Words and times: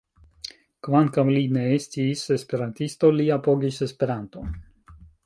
Kvankam 0.87 1.27
li 1.35 1.43
ne 1.57 1.65
estis 1.75 2.23
esperantisto, 2.37 3.13
li 3.19 3.29
apogis 3.37 3.79
Esperanton. 3.89 4.57